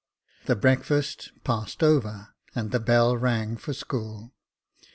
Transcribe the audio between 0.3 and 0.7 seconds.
The